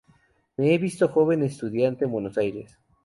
[0.57, 2.79] Me he visto joven estudiante en Buenos Aires.